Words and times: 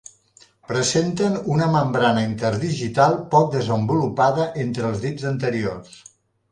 Presenten 0.69 1.35
una 1.57 1.67
membrana 1.75 2.23
interdigital 2.29 3.19
poc 3.37 3.55
desenvolupada 3.59 4.51
entre 4.67 4.93
els 4.93 5.05
dits 5.09 5.33
anteriors. 5.37 5.99